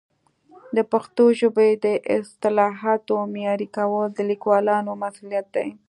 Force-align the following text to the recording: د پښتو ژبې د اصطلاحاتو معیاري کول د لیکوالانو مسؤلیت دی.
د 0.75 0.77
پښتو 0.91 1.23
ژبې 1.39 1.69
د 1.85 1.85
اصطلاحاتو 2.17 3.15
معیاري 3.33 3.67
کول 3.75 4.05
د 4.13 4.19
لیکوالانو 4.31 4.91
مسؤلیت 5.03 5.47
دی. 5.55 5.67